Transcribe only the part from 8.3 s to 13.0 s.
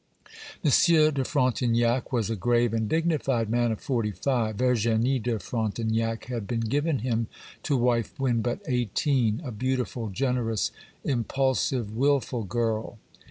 but eighteen; a beautiful, generous, impulsive, wilful girl.